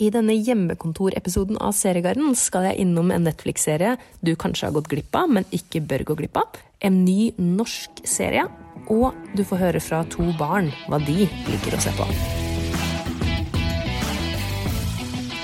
[0.00, 5.12] I denne hjemmekontorepisoden av Seriegarden skal jeg innom en Netflix-serie du kanskje har gått glipp
[5.18, 6.56] av, men ikke bør gå glipp av.
[6.80, 8.46] En ny norsk serie.
[8.88, 12.08] Og du får høre fra to barn hva de liker å se på.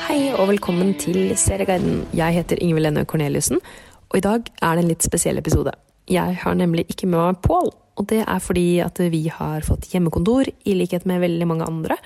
[0.06, 2.06] Hei og velkommen til Serieguiden.
[2.16, 3.60] Jeg heter Ingvild Lene Corneliussen,
[4.08, 5.76] og i dag er det en litt spesiell episode.
[6.08, 9.90] Jeg har nemlig ikke med meg Pål, og det er fordi at vi har fått
[9.92, 12.00] hjemmekontor, i likhet med veldig mange andre.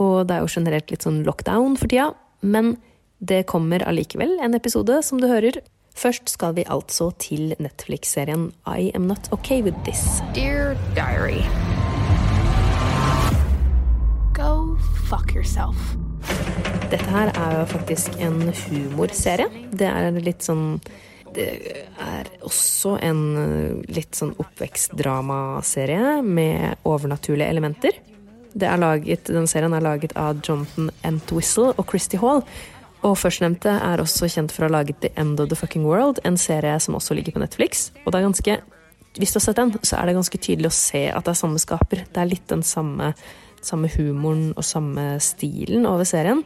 [0.00, 2.10] Og det er jo generelt litt sånn lockdown for tida.
[2.40, 2.74] Men
[3.20, 5.60] det kommer allikevel en episode, som du hører.
[6.00, 10.22] Først skal vi altså til Netflix-serien I Am Not Okay With This.
[10.32, 11.42] Dear Diary.
[14.32, 14.78] Go
[15.10, 15.76] fuck yourself.
[16.90, 19.50] Dette her er jo faktisk en humorserie.
[19.76, 20.80] Det er litt sånn
[21.30, 21.46] Det
[22.02, 23.20] er også en
[23.86, 28.00] litt sånn oppvekstdramaserie med overnaturlige elementer.
[28.54, 32.42] Laget, den serien er laget av Jonathan Entwistle og Christy Hall.
[33.06, 36.20] Og førstnevnte er også kjent for å ha laget The End of the Fucking World,
[36.24, 37.88] en serie som også ligger på Netflix.
[38.04, 38.60] Og det er ganske
[39.18, 41.38] Hvis du har sett den, så er det ganske tydelig å se at det er
[41.40, 42.04] samme skaper.
[42.14, 43.08] Det er litt den samme,
[43.60, 46.44] samme humoren og samme stilen over serien.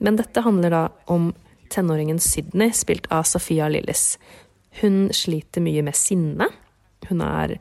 [0.00, 0.80] Men dette handler da
[1.12, 1.34] om
[1.68, 4.16] tenåringen Sydney, spilt av Sofia Lillis.
[4.80, 6.48] Hun sliter mye med sinne.
[7.10, 7.58] Hun er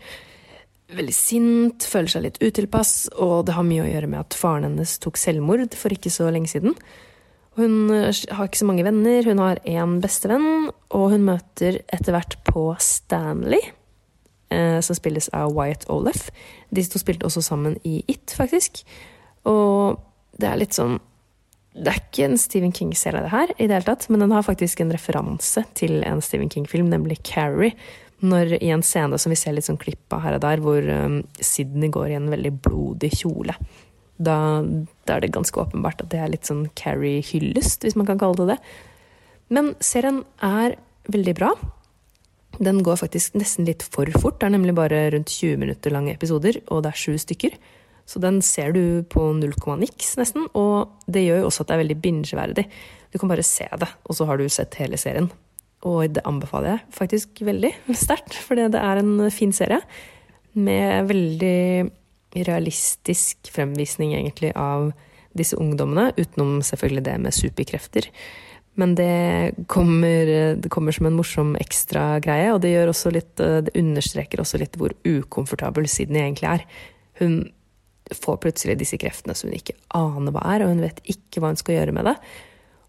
[0.93, 4.67] veldig sint, føler seg litt utilpass, og det har mye å gjøre med at faren
[4.67, 6.75] hennes tok selvmord for ikke så lenge siden.
[7.55, 12.35] Hun har ikke så mange venner, hun har én bestevenn, og hun møter etter hvert
[12.47, 13.63] på Stanley,
[14.51, 16.27] eh, som spilles av Wyatt Olaf.
[16.69, 18.83] De to spilte også sammen i It, faktisk.
[19.47, 20.01] Og
[20.37, 20.99] det er litt sånn
[21.75, 24.45] Det er ikke en Stephen King-serie, det her, i det hele tatt, men den har
[24.47, 27.73] faktisk en referanse til en Stephen King-film, nemlig Carrie
[28.23, 30.79] når i en scene som vi ser litt sånn klipp av her og der, hvor
[30.81, 33.57] um, Sydney går i en veldig blodig kjole.
[34.15, 34.37] Da,
[35.03, 38.39] da, er det ganske åpenbart at det er litt sånn Carrie-hyllest, hvis man kan kalle
[38.39, 38.59] det det.
[39.51, 40.77] Men serien er
[41.11, 41.51] veldig bra.
[42.63, 44.39] Den går faktisk nesten litt for fort.
[44.39, 47.57] Det er nemlig bare rundt 20 minutter lange episoder, og det er sju stykker.
[48.05, 50.47] Så den ser du på null komma niks, nesten.
[50.55, 52.65] Og det gjør jo også at det er veldig bingeverdig.
[53.11, 55.27] Du kan bare se det, og så har du sett hele serien.
[55.85, 57.73] Og det anbefaler jeg faktisk veldig
[58.05, 59.81] sterkt, fordi det er en fin serie.
[60.55, 61.91] Med veldig
[62.45, 64.91] realistisk fremvisning, egentlig, av
[65.35, 66.11] disse ungdommene.
[66.17, 68.09] Utenom selvfølgelig det med superkrefter.
[68.75, 73.31] Men det kommer, det kommer som en morsom ekstra greie, og det, gjør også litt,
[73.39, 76.65] det understreker også litt hvor ukomfortabel Sydney egentlig er.
[77.21, 77.37] Hun
[78.13, 81.53] får plutselig disse kreftene som hun ikke aner hva er, og hun vet ikke hva
[81.53, 82.17] hun skal gjøre med det.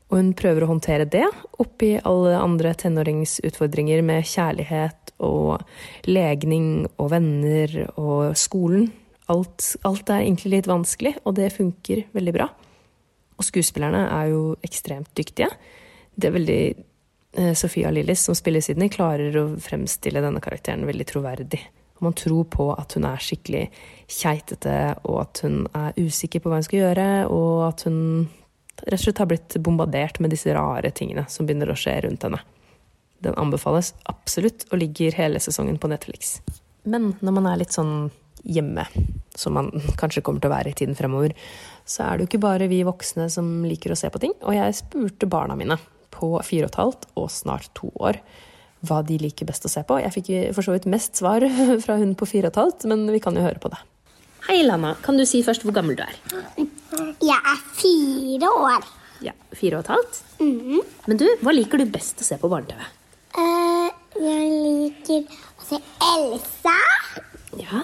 [0.07, 1.25] Og hun prøver å håndtere det
[1.63, 5.65] oppi alle andre tenåringsutfordringer med kjærlighet og
[6.07, 8.91] legning og venner og skolen.
[9.33, 12.47] Alt, alt, er egentlig litt vanskelig, og det funker veldig bra.
[13.37, 15.51] Og skuespillerne er jo ekstremt dyktige.
[16.15, 21.09] Det er veldig eh, Sofia Lillis, som spiller Sydney, klarer å fremstille denne karakteren veldig
[21.11, 21.65] troverdig.
[21.99, 23.67] Og man tror på at hun er skikkelig
[24.07, 24.79] keitete,
[25.09, 28.01] og at hun er usikker på hva hun skal gjøre, og at hun
[28.85, 32.27] rett og slett har blitt bombardert med disse rare tingene som begynner å skje rundt
[32.27, 32.43] henne.
[33.25, 36.41] Den anbefales absolutt og ligger hele sesongen på Netflix.
[36.85, 38.11] Men når man er litt sånn
[38.47, 38.85] hjemme,
[39.35, 41.35] som man kanskje kommer til å være i tiden fremover,
[41.89, 44.37] så er det jo ikke bare vi voksne som liker å se på ting.
[44.47, 45.79] Og jeg spurte barna mine
[46.15, 48.21] på fire og et halvt og snart to år
[48.87, 49.99] hva de liker best å se på.
[50.03, 51.45] Jeg fikk for så vidt mest svar
[51.85, 53.81] fra hun på fire og et halvt, men vi kan jo høre på det.
[54.47, 54.95] Hei, Lana.
[55.03, 56.66] Kan du si først hvor gammel du er?
[57.27, 58.85] Jeg er fire år.
[59.25, 60.19] Ja, Fire og et halvt?
[60.39, 60.83] Mm.
[61.09, 62.85] Men du, hva liker du best å se på barne-TV?
[63.37, 63.89] Uh,
[64.21, 65.25] jeg liker
[65.57, 65.81] å se
[66.13, 66.77] Elsa.
[67.59, 67.83] Ja.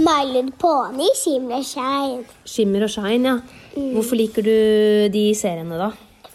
[0.00, 2.24] My Little Pony, Shimmer og Shine.
[2.48, 3.36] Shimmer og Shine, ja.
[3.76, 3.92] Mm.
[3.98, 4.56] Hvorfor liker du
[5.14, 5.92] de seriene, da?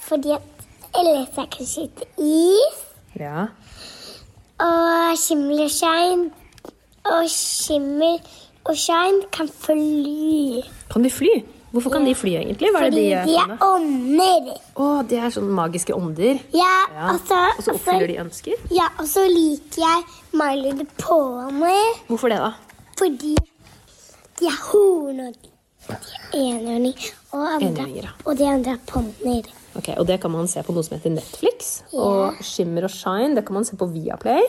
[0.07, 0.66] Fordi at
[1.01, 2.81] Elsa kan skyte is.
[3.19, 3.50] Ja.
[4.63, 6.29] Og Shimmer og Shine
[7.09, 8.19] og Shimmer
[8.69, 10.61] og Shine kan fly.
[10.94, 11.41] Kan de fly?
[11.72, 12.72] Hvorfor kan de fly, egentlig?
[12.74, 14.47] Hva Fordi det de, de er ånder.
[14.74, 16.39] Å, de er sånne magiske ånder?
[16.56, 17.12] Ja, ja.
[17.13, 18.63] Og, så, og så oppfyller de ønsker?
[18.74, 20.07] Ja, og så liker jeg
[20.39, 21.77] My Little Pony.
[22.10, 22.56] Hvorfor det, da?
[22.98, 23.36] Fordi
[24.39, 25.54] de er horn, og de
[25.94, 27.13] er enhjørninger.
[27.30, 29.50] Og, andre, og de andre er ponnier.
[29.77, 31.83] Ok, Og det kan man se på noe som heter Netflix.
[31.94, 32.01] Yeah.
[32.01, 34.48] Og Shimmer og Shine det kan man se på Viaplay.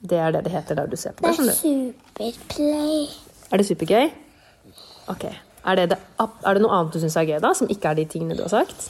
[0.00, 1.36] Det er det det heter der du ser på det.
[1.40, 3.06] Det er Superplay.
[3.50, 4.10] Er det supergøy?
[5.08, 5.24] Ok.
[5.64, 7.52] Er det, det, er det, noe annet du syns er gøy, da?
[7.56, 8.86] Som ikke er de tingene du har sagt?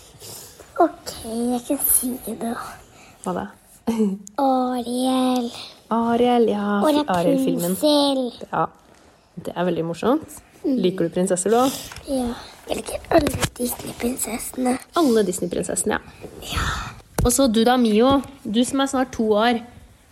[0.81, 2.52] OK, jeg kan si det.
[3.25, 3.46] Hva da?
[4.38, 5.50] Ariel.
[5.90, 6.78] Ariel, ja.
[6.78, 8.22] Og Rapunzel.
[8.52, 8.69] Ja.
[9.40, 10.38] Det er veldig morsomt.
[10.62, 10.76] Mm.
[10.84, 11.67] Liker du prinsesser, da?
[12.06, 12.31] Ja.
[12.70, 14.76] Jeg liker alle Disney-prinsessene.
[15.00, 15.99] Alle Disney-prinsessene,
[16.52, 16.67] ja.
[17.25, 18.20] Og så du da, Mio.
[18.44, 19.58] Du som er snart to år.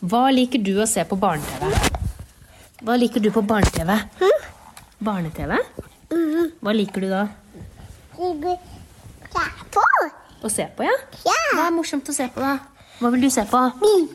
[0.01, 1.71] Hva liker du å se på barne-TV?
[2.83, 3.95] Hva liker du på barne-TV?
[5.07, 5.55] Barne-TV?
[6.09, 7.27] Hva liker du da?
[8.17, 9.45] Se
[9.75, 9.85] på!
[10.39, 10.95] Å se på, ja?
[11.27, 11.37] Ja.
[11.57, 12.57] Hva er morsomt å se på, da?
[12.99, 13.61] Hva vil du se på?
[13.83, 14.07] Bing.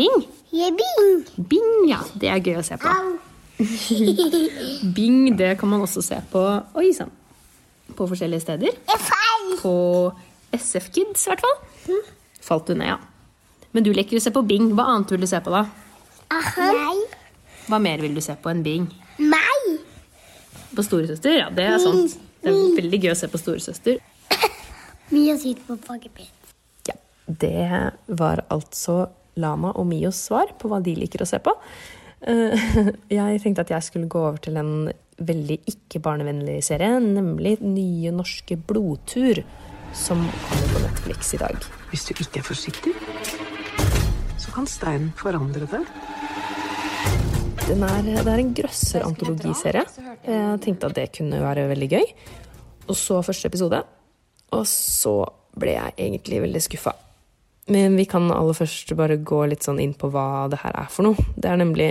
[0.00, 0.24] Bing?
[0.50, 1.10] Ja, bing.
[1.50, 2.00] Bing, ja.
[2.18, 2.94] Det er gøy å se på.
[4.96, 6.42] Bing, det kan man også se på
[6.80, 7.12] Oi sann.
[7.96, 8.74] På forskjellige steder.
[8.88, 9.54] Er feil.
[9.60, 9.74] På
[10.56, 12.00] SF Kids, i hvert fall.
[12.40, 12.98] Falt du ned, ja.
[13.76, 14.72] Men du liker å se på Bing.
[14.74, 15.66] Hva annet vil du se på, da?
[16.34, 16.70] Aha.
[17.68, 18.88] Hva mer vil du se på enn Bing?
[19.20, 19.49] Meg.
[20.76, 21.36] På Storesøster?
[21.38, 22.18] Ja, det er sant.
[22.40, 23.98] Det er veldig gøy å se på Storesøster.
[25.14, 26.52] Mio sitter på fagerpent.
[26.88, 26.96] Ja,
[27.26, 29.02] det var altså
[29.40, 31.54] Lana og Mios svar på hva de liker å se på.
[32.20, 32.68] Eh,
[33.18, 34.90] Jeg tenkte at jeg skulle gå over til en
[35.20, 39.42] veldig ikke-barnevennlig serie, nemlig nye norske Blodtur,
[39.96, 41.66] som kommer på Netflix i dag.
[41.90, 42.94] Hvis du ikke er forsiktig,
[44.40, 45.90] så kan steinen forandre deg.
[47.70, 49.84] Den er, det er en grøsser-antologiserie.
[50.26, 52.08] Jeg tenkte at det kunne være veldig gøy.
[52.90, 53.78] Og så første episode,
[54.50, 55.12] og så
[55.54, 56.96] ble jeg egentlig veldig skuffa.
[57.70, 60.90] Men vi kan aller først bare gå litt sånn inn på hva det her er
[60.90, 61.28] for noe.
[61.38, 61.88] Det er nemlig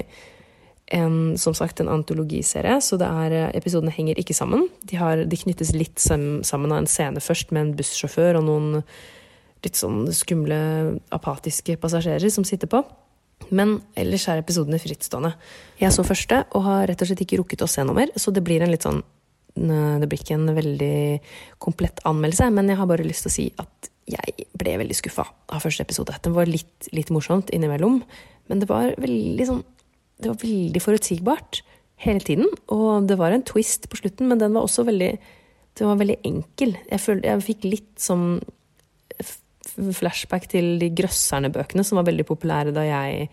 [0.99, 4.67] en, som sagt, en antologiserie, så det er, episodene henger ikke sammen.
[4.83, 8.81] De, har, de knyttes litt sammen av en scene først med en bussjåfør og noen
[9.63, 10.59] litt sånn skumle,
[11.15, 12.83] apatiske passasjerer som sitter på.
[13.50, 15.31] Men ellers er episodene frittstående.
[15.80, 18.33] Jeg så første og har rett og slett ikke rukket å se noe mer, så
[18.36, 19.01] det blir en litt sånn
[19.59, 21.19] Det blir ikke en veldig
[21.59, 25.25] komplett anmeldelse, men jeg har bare lyst til å si at jeg ble veldig skuffa
[25.50, 26.15] av første episode.
[26.24, 28.00] Den var litt, litt morsomt innimellom,
[28.50, 29.65] men det var veldig sånn
[30.19, 31.62] Det var veldig forutsigbart
[32.03, 32.47] hele tiden.
[32.68, 35.12] Og det var en twist på slutten, men den var også veldig
[35.80, 36.74] Den var veldig enkel.
[36.89, 38.42] Jeg, følte, jeg fikk litt sånn
[39.75, 43.30] flashback til de Grøsserne-bøkene som var veldig populære da jeg,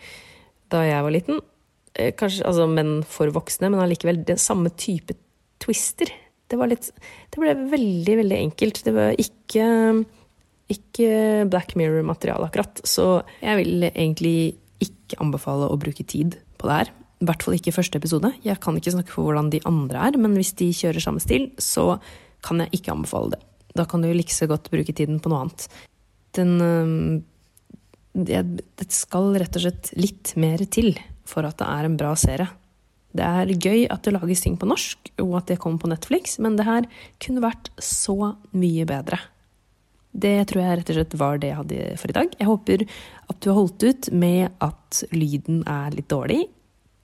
[0.73, 1.41] da jeg var liten.
[1.95, 5.17] Eh, Kanskje, altså, men for voksne, men allikevel det samme type
[5.63, 6.13] twister.
[6.47, 6.93] Det var litt
[7.33, 8.85] Det ble veldig, veldig enkelt.
[8.87, 9.67] Det var ikke
[10.73, 12.81] ikke Black Mirror-materiale, akkurat.
[12.83, 16.95] Så jeg vil egentlig ikke anbefale å bruke tid på det her.
[17.23, 18.33] I hvert fall ikke første episode.
[18.45, 21.49] Jeg kan ikke snakke for hvordan de andre er, men hvis de kjører samme stil,
[21.63, 21.97] så
[22.45, 23.43] kan jeg ikke anbefale det.
[23.77, 25.69] Da kan du like så godt bruke tiden på noe annet.
[26.37, 27.25] Den
[28.17, 28.43] det,
[28.81, 30.95] det skal rett og slett litt mer til
[31.29, 32.49] for at det er en bra serie.
[33.17, 36.37] Det er gøy at det lages ting på norsk, og at det kommer på Netflix,
[36.43, 36.89] men det her
[37.23, 39.19] kunne vært så mye bedre.
[40.17, 42.37] Det tror jeg rett og slett var det jeg hadde for i dag.
[42.41, 46.47] Jeg håper at du har holdt ut med at lyden er litt dårlig,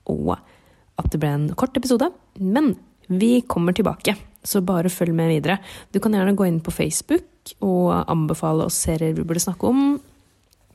[0.09, 2.09] og at det ble en kort episode.
[2.41, 2.73] Men
[3.09, 4.15] vi kommer tilbake,
[4.45, 5.59] så bare følg med videre.
[5.93, 7.25] Du kan gjerne gå inn på Facebook
[7.63, 9.83] og anbefale oss serier vi burde snakke om.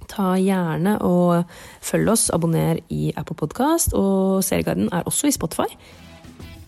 [0.09, 1.49] Ta gjerne og
[1.85, 5.69] følg oss, abonner i Apple Podcast, og Serieguiden er også i Spotify.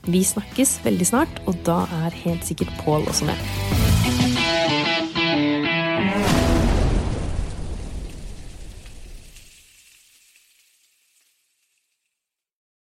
[0.09, 3.90] Vi snakkes veldig snart, og da er helt sikkert Pål også med.